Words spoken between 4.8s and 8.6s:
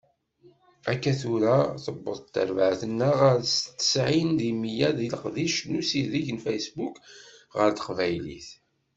deg leqdic n usideg n Facebook ɣer teqbaylit.